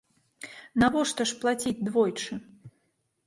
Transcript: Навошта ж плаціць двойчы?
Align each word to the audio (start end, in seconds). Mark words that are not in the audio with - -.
Навошта 0.83 1.27
ж 1.31 1.37
плаціць 1.45 1.79
двойчы? 1.87 2.33